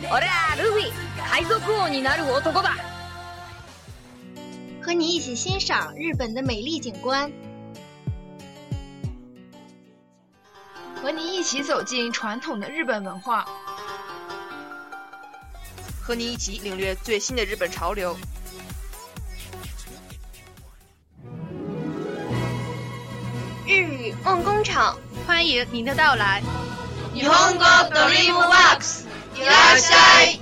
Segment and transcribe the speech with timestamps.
[0.00, 0.92] 贝卡姐，俺はルフィ，
[1.30, 2.74] 海賊王になる男だ。
[4.82, 7.32] 和你一起欣赏日本的美丽景观，
[11.02, 13.46] 和你一起走进传统的日本文化，
[16.02, 18.14] 和你一起领略最新的日本潮流。
[23.66, 26.42] 日语梦工厂，欢迎您的到来。
[27.14, 29.06] 日本語ドリームワークス，
[29.38, 30.40] いらっしゃい。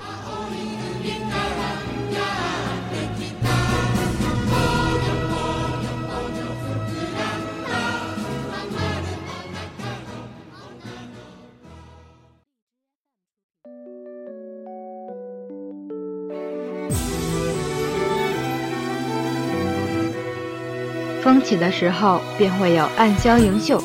[21.22, 23.80] 风起的时候，便会有暗香盈袖；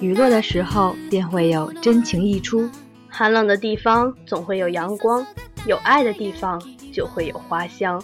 [0.00, 2.68] 雨落的时候，便会有真情溢出。
[3.09, 5.25] 寒冷的地方总会有阳光，
[5.65, 6.61] 有爱的地方
[6.93, 8.01] 就会有花香。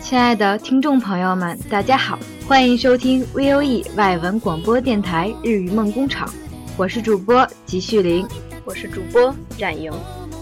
[0.00, 6.28] 亲爱的听众朋友们，大家好，欢迎收听 VOE 外文广播电台日语梦工厂，
[6.76, 8.26] 我是主播吉旭林，
[8.64, 9.92] 我是主播冉莹。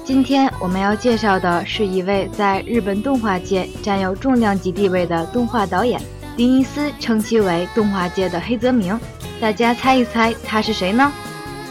[0.04, 6.00] 今天我们要介绍的是一位在日本动画界占有重量级地位的动画导演。
[6.36, 8.98] 迪尼斯称其为动画界的黑泽明，
[9.38, 11.12] 大家猜一猜他是谁呢？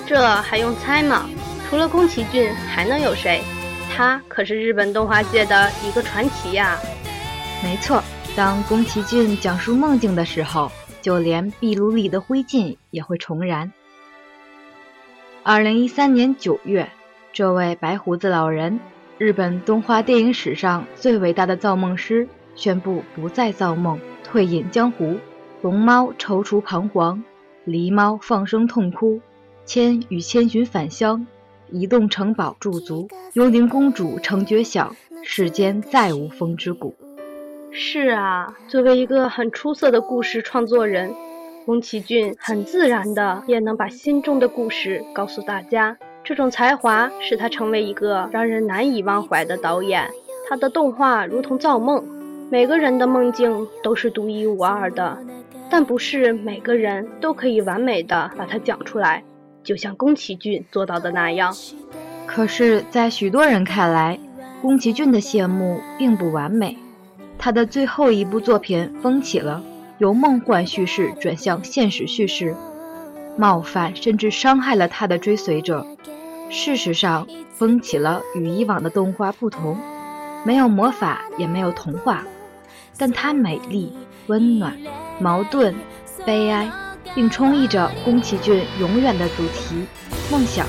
[0.06, 1.28] 这还用猜吗？
[1.72, 3.42] 除了宫崎骏，还能有谁？
[3.90, 6.78] 他可是日本动画界的一个传奇呀！
[7.64, 8.04] 没错，
[8.36, 10.70] 当宫崎骏讲述梦境的时候，
[11.02, 13.72] 就连壁炉里的灰烬也会重燃。
[15.44, 16.90] 二零一三年九月，
[17.32, 18.78] 这位白胡子老人，
[19.18, 23.98] 日本动画电影史上最伟大的造梦师，宣布不再造梦。
[24.26, 25.16] 退隐江湖，
[25.62, 27.24] 龙猫踌躇彷徨，
[27.66, 29.22] 狸猫放声痛哭，
[29.64, 31.26] 千与千寻返乡，
[31.72, 36.94] 移动城堡驻足，幽灵公主成绝响，世间再无风之谷。
[37.72, 41.14] 是啊，作为一个很出色的故事创作人，
[41.66, 45.98] 宫崎骏很自然的也能把心中的故事告诉大家。
[46.24, 50.08] 这种才华使他成为一个让人难以忘怀的导演。
[50.50, 52.04] 他的动画如同造梦。
[52.52, 55.18] 每个人的梦境都是独一无二的，
[55.70, 59.24] 但不是每个人都可以完美的把它讲出来，
[59.64, 61.56] 就像宫崎骏做到的那样。
[62.26, 64.20] 可是，在许多人看来，
[64.62, 66.78] 宫崎骏的谢幕并不完美。
[67.38, 69.64] 他的最后一部作品《风起了》，
[69.98, 72.56] 由梦幻叙事转向现实叙事，
[73.38, 75.86] 冒犯甚至伤害了他的追随者。
[76.50, 79.78] 事实上，《风起了》与以往的动画不同，
[80.46, 82.24] 没有魔法，也没有童话。
[82.98, 83.92] 但它美丽、
[84.28, 84.78] 温暖、
[85.20, 85.74] 矛盾、
[86.26, 86.70] 悲哀，
[87.14, 89.86] 并充溢着宫崎骏永远的主题——
[90.32, 90.66] 梦想。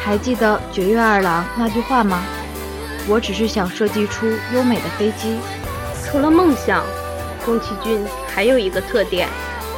[0.00, 2.22] 还记得绝月二郎那句话吗？
[3.08, 5.36] 我只是想设计出优美的飞机。
[6.04, 6.84] 除了梦想，
[7.44, 9.28] 宫崎骏还有一个特点，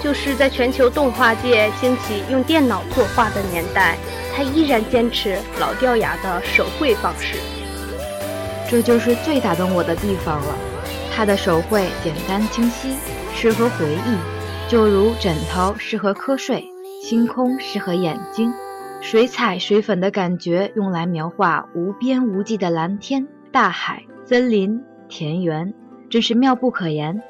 [0.03, 3.97] 就是在全球动画界兴起用电脑作画的年代，
[4.35, 7.39] 他依然坚持老掉牙的手绘方式。
[8.71, 10.55] 这就是最打动我的地方了。
[11.15, 12.97] 他的手绘简单清晰，
[13.35, 14.17] 适合回忆，
[14.69, 16.63] 就如枕头适合瞌睡，
[17.03, 18.53] 星空适合眼睛，
[19.01, 24.79] 水彩水粉的感觉用来描画无边无际的蓝天、大海、森林、
[25.09, 25.73] 田园，
[26.11, 27.23] 真是妙不可言。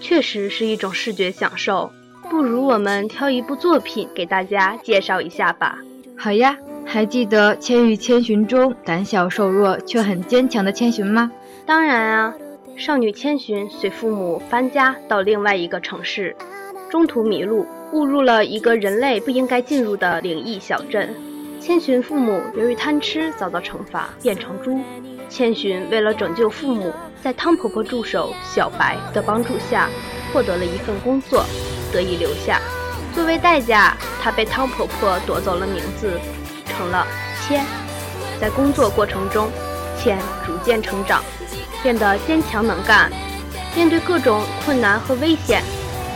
[0.00, 1.88] 确实是一种视觉享受。
[2.28, 5.78] 不如我们挑一部作品给大家介绍一下吧。
[6.18, 11.30] 好呀，还记得《千与千寻》中胆小瘦弱却很坚强的千寻吗？
[11.64, 12.34] 当然啊。
[12.78, 16.36] 少女千寻随父母搬家到另外一个城市，
[16.90, 21.08] 中途迷路，误入了一个人类不应该进入的灵异小镇。
[21.58, 24.78] 千寻父母由于贪吃遭到惩罚，变成猪。
[25.30, 26.92] 千寻为了拯救父母，
[27.22, 29.88] 在汤婆婆助手小白的帮助下，
[30.30, 31.46] 获得了一份工作，
[31.90, 32.60] 得以留下。
[33.14, 36.20] 作为代价，她被汤婆婆夺走了名字，
[36.66, 37.06] 成了
[37.40, 37.64] 千。
[38.38, 39.48] 在工作过程中，
[39.98, 41.22] 千逐渐成长，
[41.86, 43.08] 变得坚强能干。
[43.76, 45.62] 面对各种困难和危险，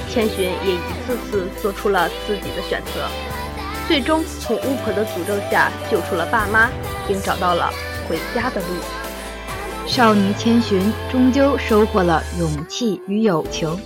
[0.08, 3.06] 千寻也一次次做出了自己的选择，
[3.86, 6.68] 最终从巫婆的诅咒下救出了爸妈，
[7.06, 7.70] 并找到了
[8.08, 8.66] 回家的路。
[9.86, 13.78] 少女千寻终究收获了勇气与友情。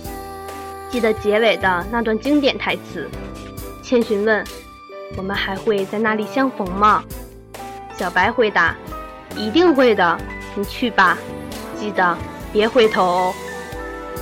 [0.89, 3.07] 记得结尾的那段经典台词，
[3.83, 4.43] 千寻问
[5.17, 7.03] ：“我们还会在那里相逢吗？”
[7.95, 8.75] 小白回答
[9.37, 10.17] ：“一定会的，
[10.55, 11.15] 你去吧，
[11.79, 12.17] 记得
[12.51, 13.33] 别回头哦。”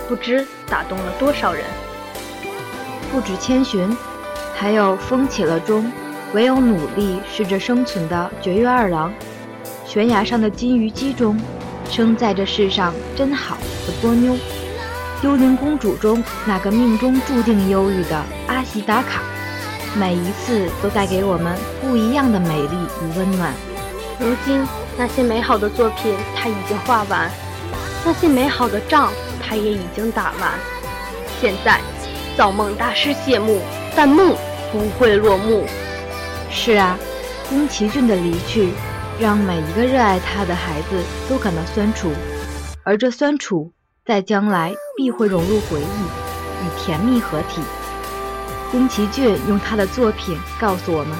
[0.09, 1.63] 不知打动了多少人。
[3.11, 3.95] 不止千寻，
[4.53, 5.89] 还有风起了钟，
[6.33, 9.13] 唯有努力试着生存的绝月二郎，
[9.85, 11.39] 悬崖上的金鱼姬中，
[11.89, 13.55] 生在这世上真好
[13.87, 14.35] 的波妞，
[15.21, 19.21] 幽灵公主中那个命中注定忧郁的阿西达卡，
[19.95, 23.53] 每一次都带给我们不一样的美丽与温暖。
[24.19, 24.67] 如今
[24.97, 27.31] 那些美好的作品，他已经画完，
[28.05, 29.11] 那些美好的仗。
[29.45, 30.53] 他也已经打完，
[31.39, 31.79] 现在
[32.37, 33.61] 造梦大师谢幕，
[33.93, 34.33] 但梦
[34.71, 35.65] 不会落幕。
[36.49, 36.97] 是啊，
[37.49, 38.69] 宫崎骏的离去，
[39.19, 42.09] 让每一个热爱他的孩子都感到酸楚，
[42.83, 43.73] 而这酸楚
[44.05, 47.61] 在将来必会融入回忆，与甜蜜合体。
[48.71, 51.17] 宫崎骏用他的作品告诉我们，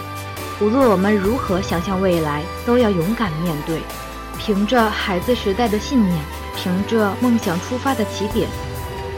[0.62, 3.82] 无论我们如何想象未来，都要勇敢面对，
[4.40, 6.18] 凭着孩子时代的信念。
[6.56, 8.48] 凭着梦想出发的起点，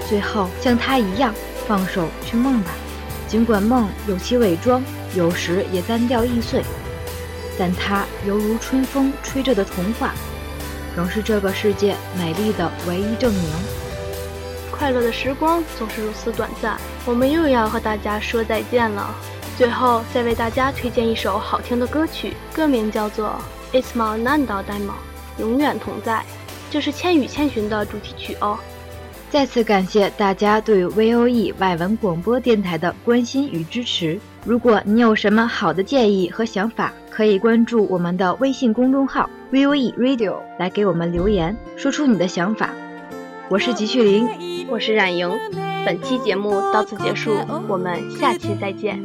[0.07, 1.33] 最后像他一样
[1.67, 2.71] 放手去梦吧。
[3.27, 4.83] 尽管梦有其伪装，
[5.15, 6.63] 有时也单调易碎，
[7.57, 10.13] 但它犹如春风吹着的童话，
[10.95, 13.43] 仍是这个世界美丽的唯一证明。
[14.71, 19.15] 快乐的时光总是如此短暂，我们又要和大家说再见了。
[19.57, 23.35] 最后再为大家推荐一首好听的歌曲，歌名叫做
[23.75, 24.91] 《It's My Nando Demo》，
[25.39, 26.23] 永远同在。
[26.75, 28.59] 这是《千与千寻》的主题曲哦。
[29.29, 34.19] 再次感谢大家对 VOE 外文广播电台的关心与支持。
[34.43, 42.71] 如果你有什么好的建议和想法，可以关注我们的微信公众号 VOE Radio 来给我们留言，说出你的想法。
[43.47, 44.27] 我是吉旭林，
[44.69, 45.31] 我是冉莹。
[45.85, 47.37] 本期节目到此结束，
[47.69, 49.01] 我们下期再见。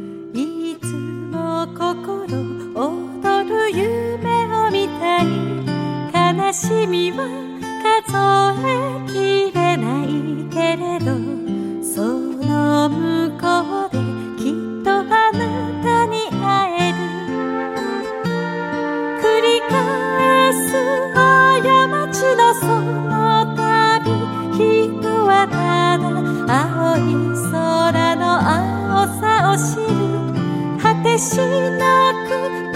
[31.31, 32.29] しなく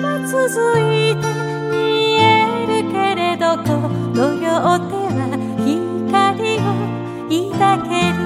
[0.00, 0.40] は続
[0.80, 1.28] いて
[1.68, 1.76] 見
[2.16, 4.48] えるけれどこの両
[4.88, 5.28] 手は
[5.60, 6.72] 光を
[7.52, 8.16] 抱ける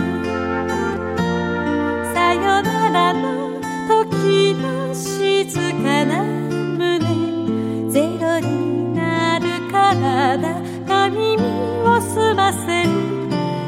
[2.14, 3.58] さよならの
[3.88, 5.50] 時の静
[5.82, 10.38] かな胸ゼロになる体
[10.86, 11.34] が耳
[11.82, 12.88] を澄ませる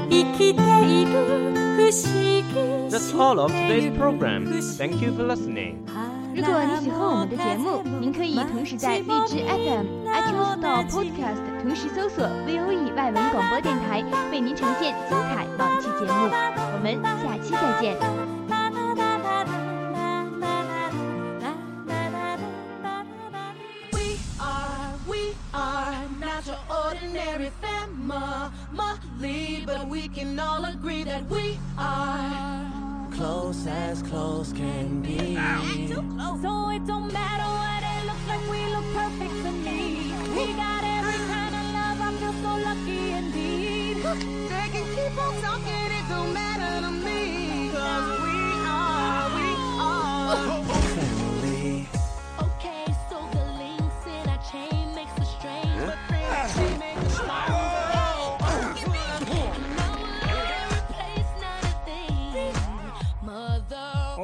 [0.09, 1.11] 生きている
[1.75, 1.99] 不思
[2.55, 4.47] 議 That's all of today's program.
[4.79, 5.83] Thank you for listening.
[6.33, 16.31] 如果你喜欢我们的节目，您可以同时在荔枝 FM、iTunes Store、Podcast 同时搜索 VOE 外文广播电台，为您呈现精彩往期节目。
[16.55, 17.99] 我们下期再见。
[33.21, 35.37] close as close can be.
[36.43, 40.15] So it don't matter what it looks like, we look perfect to me.
[40.37, 44.60] We got every kind of love, I feel so lucky indeed.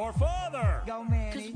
[0.06, 0.82] your father.
[0.86, 1.52] Go, Manny.